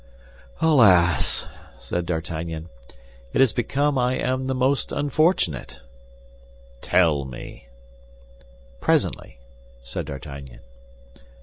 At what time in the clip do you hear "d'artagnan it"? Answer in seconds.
2.07-3.39